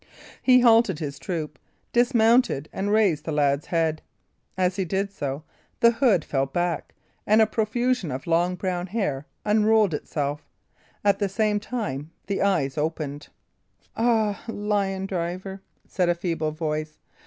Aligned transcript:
He 0.41 0.61
halted 0.61 0.97
his 0.97 1.19
troop, 1.19 1.59
dismounted, 1.93 2.67
and 2.73 2.91
raised 2.91 3.23
the 3.23 3.31
lad's 3.31 3.67
head. 3.67 4.01
As 4.57 4.75
he 4.77 4.83
did 4.83 5.13
so, 5.13 5.43
the 5.79 5.91
hood 5.91 6.25
fell 6.25 6.47
back, 6.47 6.95
and 7.27 7.39
a 7.39 7.45
profusion 7.45 8.09
of 8.09 8.25
long 8.25 8.55
brown 8.55 8.87
hair 8.87 9.27
unrolled 9.45 9.93
itself. 9.93 10.43
At 11.03 11.19
the 11.19 11.29
same 11.29 11.59
time 11.59 12.09
the 12.25 12.41
eyes 12.41 12.79
opened. 12.79 13.27
"Ah! 13.95 14.43
lion 14.47 15.05
driver!" 15.05 15.61
said 15.87 16.09
a 16.09 16.15
feeble 16.15 16.49
voice. 16.49 16.97